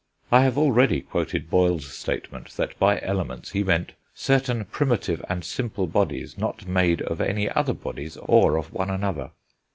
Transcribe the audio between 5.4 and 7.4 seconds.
simple bodies... not made of